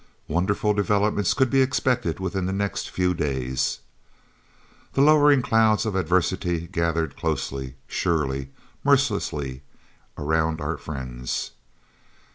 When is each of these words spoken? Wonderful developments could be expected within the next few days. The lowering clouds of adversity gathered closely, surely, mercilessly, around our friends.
Wonderful 0.27 0.73
developments 0.73 1.35
could 1.35 1.51
be 1.51 1.61
expected 1.61 2.19
within 2.19 2.47
the 2.47 2.51
next 2.53 2.89
few 2.89 3.13
days. 3.13 3.81
The 4.93 5.01
lowering 5.01 5.43
clouds 5.43 5.85
of 5.85 5.93
adversity 5.95 6.65
gathered 6.65 7.15
closely, 7.15 7.75
surely, 7.85 8.49
mercilessly, 8.83 9.61
around 10.17 10.59
our 10.59 10.77
friends. 10.77 11.51